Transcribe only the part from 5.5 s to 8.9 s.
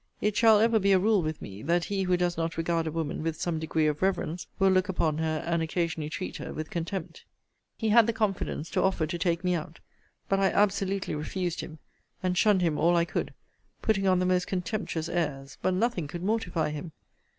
occasionally treat her with contempt. He had the confidence to